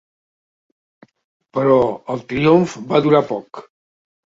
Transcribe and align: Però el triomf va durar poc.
Però 1.59 1.77
el 2.17 2.27
triomf 2.35 2.77
va 2.93 3.07
durar 3.09 3.27
poc. 3.33 3.67